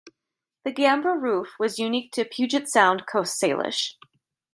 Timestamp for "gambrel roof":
0.71-1.49